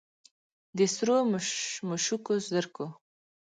د 0.77 0.79
سرو 0.93 1.17
مشوکو 1.89 2.33
زرکو 2.51 2.85